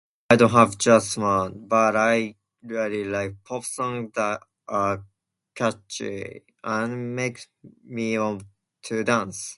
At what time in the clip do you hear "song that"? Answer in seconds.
3.65-4.41